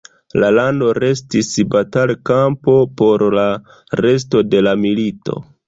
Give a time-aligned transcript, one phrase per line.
[0.43, 3.47] La lando restis batalkampo por la
[4.05, 5.41] resto de la milito.